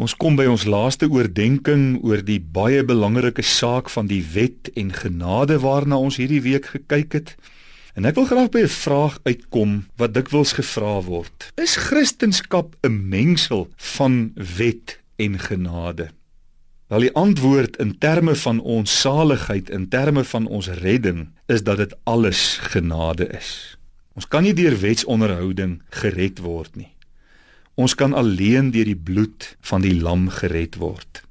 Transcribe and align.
Ons 0.00 0.14
kom 0.16 0.32
by 0.32 0.46
ons 0.48 0.62
laaste 0.64 1.10
oordeenking 1.12 1.98
oor 2.08 2.22
die 2.24 2.38
baie 2.40 2.80
belangrike 2.88 3.42
saak 3.44 3.90
van 3.92 4.06
die 4.08 4.22
wet 4.32 4.70
en 4.80 4.94
genade 4.96 5.58
waarna 5.60 5.98
ons 6.00 6.16
hierdie 6.16 6.40
week 6.40 6.70
gekyk 6.72 7.16
het. 7.18 7.32
En 7.92 8.08
ek 8.08 8.16
wil 8.16 8.24
graag 8.30 8.48
by 8.54 8.62
'n 8.64 8.72
vraag 8.72 9.18
uitkom 9.28 9.74
wat 10.00 10.14
dikwels 10.14 10.54
gevra 10.56 11.02
word. 11.04 11.52
Is 11.60 11.76
Christendom 11.76 12.70
'n 12.80 13.08
mengsel 13.08 13.68
van 13.76 14.32
wet 14.56 14.98
en 15.18 15.38
genade? 15.38 16.08
Wel 16.88 17.00
die 17.00 17.14
antwoord 17.14 17.76
in 17.76 17.98
terme 17.98 18.34
van 18.34 18.60
ons 18.60 19.00
saligheid, 19.00 19.68
in 19.70 19.88
terme 19.88 20.24
van 20.24 20.46
ons 20.46 20.68
redding, 20.68 21.28
is 21.46 21.62
dat 21.62 21.76
dit 21.76 21.94
alles 22.04 22.58
genade 22.72 23.28
is. 23.36 23.76
Ons 24.14 24.28
kan 24.28 24.42
nie 24.42 24.54
deur 24.54 24.80
wetsonderhouding 24.80 25.82
gered 25.90 26.38
word 26.38 26.76
nie. 26.76 26.94
Ons 27.80 27.96
kan 27.96 28.12
alleen 28.12 28.68
deur 28.74 28.88
die 28.90 28.98
bloed 28.98 29.46
van 29.64 29.80
die 29.80 29.94
lam 29.96 30.28
gered 30.34 30.76
word. 30.80 31.22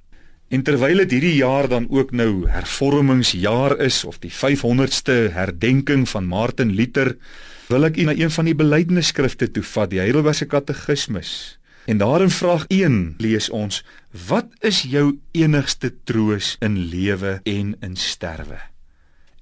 En 0.49 0.63
terwyl 0.65 1.03
dit 1.03 1.11
hierdie 1.13 1.35
jaar 1.37 1.67
dan 1.69 1.85
ook 1.93 2.09
nou 2.15 2.47
hervormingsjaar 2.49 3.75
is 3.85 4.01
of 4.09 4.17
die 4.23 4.33
500ste 4.33 5.29
herdenking 5.35 6.07
van 6.09 6.25
Martin 6.25 6.73
Luther, 6.73 7.13
wil 7.69 7.85
ek 7.85 7.99
u 8.01 8.07
na 8.09 8.15
een 8.17 8.33
van 8.33 8.49
die 8.49 8.57
belydenisskrifte 8.57 9.51
toe 9.53 9.63
vat, 9.75 9.91
die 9.93 10.01
Heidelbergse 10.01 10.49
Katekismus. 10.49 11.59
En 11.85 12.01
daarin 12.01 12.33
vraag 12.33 12.65
1 12.73 12.97
lees 13.21 13.49
ons: 13.53 13.83
Wat 14.25 14.49
is 14.65 14.81
jou 14.89 15.19
enigste 15.37 15.93
troos 16.03 16.55
in 16.65 16.79
lewe 16.89 17.39
en 17.45 17.75
in 17.85 17.95
sterwe? 17.95 18.57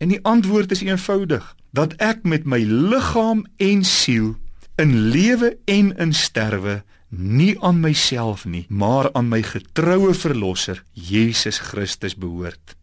En 0.04 0.12
die 0.12 0.20
antwoord 0.28 0.76
is 0.76 0.84
eenvoudig: 0.84 1.56
dat 1.72 1.96
ek 2.04 2.24
met 2.28 2.46
my 2.50 2.60
liggaam 2.68 3.46
en 3.64 3.84
siel 3.88 4.36
in 4.78 5.10
lewe 5.10 5.58
en 5.66 5.92
in 5.98 6.14
sterwe 6.14 6.84
nie 7.10 7.56
aan 7.66 7.80
myself 7.80 8.46
nie, 8.46 8.66
maar 8.70 9.10
aan 9.14 9.30
my 9.32 9.42
getroue 9.42 10.14
verlosser 10.14 10.84
Jesus 10.94 11.60
Christus 11.60 12.18
behoort. 12.20 12.76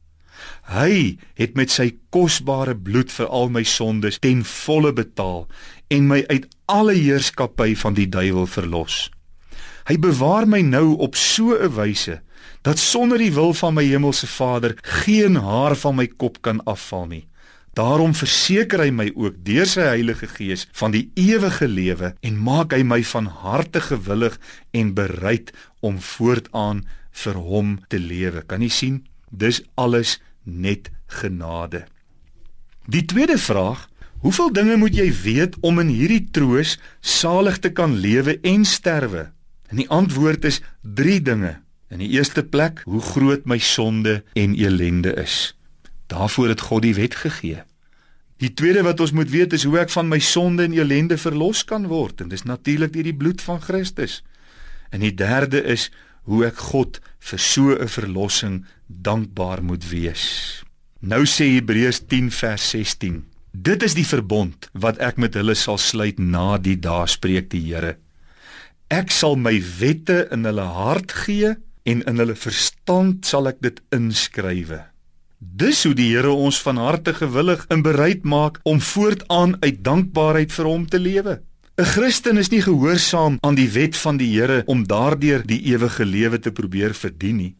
Hy 0.74 1.20
het 1.38 1.54
met 1.54 1.70
sy 1.70 1.92
kosbare 2.10 2.74
bloed 2.74 3.12
vir 3.12 3.28
al 3.28 3.52
my 3.52 3.62
sondes 3.68 4.18
ten 4.18 4.42
volle 4.48 4.92
betaal 4.96 5.44
en 5.92 6.08
my 6.08 6.24
uit 6.32 6.48
alle 6.72 6.96
heerskappy 6.96 7.74
van 7.78 7.94
die 7.94 8.08
duiwel 8.08 8.48
verlos. 8.50 9.10
Hy 9.84 9.98
bewaar 10.00 10.48
my 10.48 10.62
nou 10.64 10.96
op 10.96 11.14
so 11.14 11.54
'n 11.54 11.74
wyse 11.76 12.20
dat 12.62 12.78
sonder 12.78 13.18
die 13.18 13.32
wil 13.32 13.52
van 13.52 13.74
my 13.74 13.84
hemelse 13.84 14.26
Vader 14.26 14.74
geen 14.82 15.36
haar 15.36 15.76
van 15.76 15.94
my 15.94 16.06
kop 16.06 16.42
kan 16.42 16.64
afval 16.64 17.06
nie. 17.06 17.26
Daarom 17.74 18.12
verseker 18.14 18.84
hy 18.84 18.90
my 18.94 19.08
ook 19.18 19.40
deur 19.42 19.66
sy 19.66 19.82
Heilige 19.88 20.28
Gees 20.30 20.68
van 20.78 20.92
die 20.94 21.08
ewige 21.18 21.66
lewe 21.66 22.12
en 22.22 22.36
maak 22.38 22.74
hy 22.76 22.84
my 22.86 23.00
van 23.10 23.26
harte 23.26 23.82
gewillig 23.82 24.36
en 24.70 24.92
bereid 24.94 25.50
om 25.82 25.98
voortaan 25.98 26.84
vir 27.24 27.40
hom 27.48 27.72
te 27.90 27.98
lewe. 27.98 28.44
Kan 28.46 28.62
jy 28.62 28.70
sien? 28.70 29.00
Dis 29.30 29.64
alles 29.74 30.20
net 30.44 30.92
genade. 31.10 31.82
Die 32.86 33.02
tweede 33.10 33.40
vraag, 33.42 33.88
hoeveel 34.22 34.52
dinge 34.54 34.78
moet 34.78 34.94
jy 34.94 35.08
weet 35.24 35.58
om 35.66 35.82
in 35.82 35.90
hierdie 35.90 36.22
troos 36.30 36.76
salig 37.00 37.58
te 37.58 37.72
kan 37.74 37.98
lewe 37.98 38.38
en 38.46 38.62
sterwe? 38.68 39.32
En 39.72 39.82
die 39.82 39.90
antwoord 39.90 40.46
is 40.46 40.60
3 40.82 41.18
dinge. 41.26 41.56
In 41.90 41.98
die 42.04 42.12
eerste 42.14 42.44
plek, 42.46 42.84
hoe 42.86 43.02
groot 43.02 43.48
my 43.50 43.58
sonde 43.58 44.20
en 44.38 44.54
elende 44.54 45.14
is. 45.18 45.56
Daarvoor 46.14 46.48
het 46.54 46.60
God 46.70 46.84
die 46.86 46.94
wet 46.94 47.14
gegee. 47.18 47.64
Die 48.42 48.52
tweede 48.54 48.82
wat 48.86 49.00
ons 49.02 49.14
moet 49.14 49.30
weet 49.30 49.54
is 49.56 49.64
hoe 49.66 49.80
ek 49.82 49.90
van 49.94 50.08
my 50.10 50.20
sonde 50.22 50.66
en 50.66 50.74
elende 50.76 51.18
verlos 51.18 51.64
kan 51.66 51.88
word 51.90 52.22
en 52.22 52.30
dis 52.30 52.46
natuurlik 52.46 52.92
deur 52.94 53.06
die 53.06 53.16
bloed 53.18 53.42
van 53.42 53.62
Christus. 53.62 54.20
En 54.94 55.02
die 55.02 55.14
derde 55.14 55.62
is 55.62 55.88
hoe 56.30 56.44
ek 56.46 56.60
God 56.70 57.00
vir 57.30 57.40
so 57.40 57.74
'n 57.74 57.88
verlossing 57.88 58.64
dankbaar 58.86 59.62
moet 59.62 59.88
wees. 59.90 60.62
Nou 61.00 61.24
sê 61.26 61.50
Hebreërs 61.58 62.06
10 62.08 62.30
vers 62.30 62.70
16. 62.70 63.24
Dit 63.52 63.82
is 63.82 63.94
die 63.94 64.06
verbond 64.06 64.70
wat 64.72 64.98
ek 64.98 65.16
met 65.16 65.34
hulle 65.34 65.54
sal 65.54 65.78
sluit 65.78 66.18
na 66.18 66.58
die 66.58 66.78
dae 66.78 67.06
spreek 67.06 67.50
die 67.50 67.60
Here. 67.60 67.96
Ek 68.90 69.10
sal 69.10 69.36
my 69.36 69.62
wette 69.78 70.28
in 70.30 70.44
hulle 70.44 70.68
hart 70.78 71.12
gee 71.12 71.54
en 71.84 72.02
in 72.02 72.18
hulle 72.18 72.34
verstand 72.34 73.26
sal 73.26 73.48
ek 73.48 73.60
dit 73.60 73.80
inskrywe. 73.90 74.93
Dis 75.52 75.82
hoe 75.84 75.92
die 75.94 76.08
Here 76.14 76.30
ons 76.32 76.56
van 76.64 76.78
harte 76.80 77.12
gewillig 77.14 77.64
in 77.74 77.82
bereid 77.84 78.22
maak 78.24 78.60
om 78.62 78.80
voortaan 78.80 79.56
uit 79.60 79.82
dankbaarheid 79.84 80.52
vir 80.52 80.64
hom 80.64 80.86
te 80.88 80.98
lewe. 80.98 81.42
'n 81.76 81.84
Christen 81.84 82.38
is 82.38 82.48
nie 82.48 82.62
gehoorsaam 82.62 83.36
aan 83.40 83.54
die 83.54 83.68
wet 83.68 83.96
van 83.96 84.16
die 84.16 84.30
Here 84.32 84.62
om 84.66 84.86
daardeur 84.86 85.42
die 85.46 85.60
ewige 85.74 86.04
lewe 86.04 86.38
te 86.38 86.52
probeer 86.52 86.94
verdien 86.94 87.36
nie. 87.36 87.54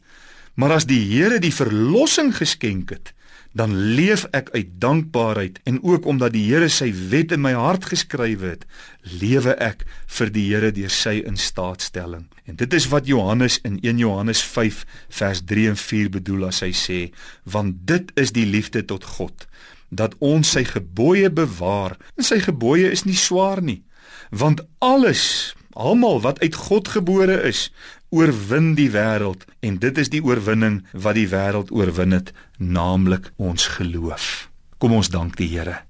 Maar 0.54 0.72
as 0.72 0.86
die 0.86 1.02
Here 1.02 1.38
die 1.38 1.52
verlossing 1.52 2.32
geskenk 2.36 2.90
het, 2.90 3.12
dan 3.54 3.74
leef 3.94 4.24
ek 4.34 4.50
uit 4.50 4.70
dankbaarheid 4.82 5.60
en 5.62 5.78
ook 5.82 6.06
omdat 6.10 6.34
die 6.34 6.42
Here 6.48 6.68
sy 6.68 6.90
wet 7.10 7.32
in 7.32 7.42
my 7.44 7.52
hart 7.54 7.86
geskrywe 7.86 8.56
het, 8.56 8.64
lewe 9.20 9.54
ek 9.62 9.84
vir 10.16 10.32
die 10.34 10.44
Here 10.48 10.72
deur 10.74 10.90
sy 10.90 11.20
instaatstelling. 11.22 12.26
En 12.50 12.58
dit 12.58 12.74
is 12.74 12.88
wat 12.90 13.06
Johannes 13.06 13.60
in 13.62 13.78
1 13.78 14.02
Johannes 14.02 14.42
5 14.42 14.82
vers 15.20 15.44
3 15.46 15.68
en 15.70 15.78
4 15.78 16.10
bedoel 16.18 16.48
as 16.50 16.64
hy 16.66 16.72
sê, 16.74 17.00
want 17.46 17.86
dit 17.86 18.10
is 18.18 18.34
die 18.34 18.46
liefde 18.46 18.82
tot 18.90 19.06
God, 19.16 19.46
dat 19.94 20.18
ons 20.18 20.50
sy 20.56 20.64
gebooie 20.66 21.30
bewaar. 21.30 21.94
En 22.18 22.26
sy 22.26 22.40
gebooie 22.42 22.90
is 22.90 23.06
nie 23.06 23.18
swaar 23.18 23.62
nie, 23.62 23.84
want 24.34 24.66
alles, 24.82 25.54
almal 25.74 26.20
wat 26.24 26.40
uit 26.40 26.54
God 26.54 26.88
gebore 26.88 27.40
is, 27.48 27.68
oorwin 28.14 28.74
die 28.78 28.90
wêreld 28.94 29.44
en 29.60 29.78
dit 29.82 29.98
is 29.98 30.10
die 30.12 30.22
oorwinning 30.22 30.82
wat 30.92 31.18
die 31.18 31.28
wêreld 31.28 31.72
oorwin 31.74 32.14
het, 32.14 32.32
naamlik 32.58 33.32
ons 33.36 33.66
geloof. 33.78 34.48
Kom 34.78 34.94
ons 34.94 35.10
dank 35.10 35.36
die 35.36 35.50
Here. 35.50 35.82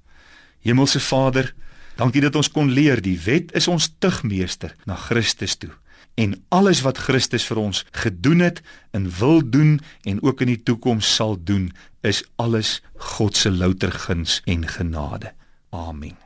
Hemelse 0.65 0.99
Vader, 0.99 1.53
dankie 1.95 2.21
dat 2.25 2.35
ons 2.35 2.49
kon 2.51 2.71
leer 2.73 3.01
die 3.01 3.17
wet 3.25 3.53
is 3.53 3.69
ons 3.69 3.91
tugmeester 3.99 4.73
na 4.85 4.97
Christus 4.97 5.57
toe 5.61 5.73
en 6.15 6.35
alles 6.49 6.81
wat 6.81 7.01
Christus 7.07 7.45
vir 7.47 7.59
ons 7.61 7.83
gedoen 7.91 8.43
het 8.45 8.61
en 8.95 9.09
wil 9.19 9.41
doen 9.43 9.79
en 10.03 10.21
ook 10.23 10.41
in 10.41 10.53
die 10.53 10.61
toekoms 10.63 11.15
sal 11.15 11.37
doen, 11.39 11.71
is 12.01 12.23
alles 12.35 12.79
God 13.15 13.37
se 13.37 13.51
louter 13.51 13.91
guns 13.91 14.41
en 14.45 14.67
genade. 14.67 15.33
Amen. 15.69 16.24